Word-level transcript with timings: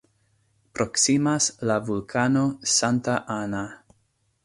Proksimas 0.77 1.51
la 1.73 1.77
vulkano 1.91 2.45
"Santa 2.79 3.23
Ana". 3.39 3.65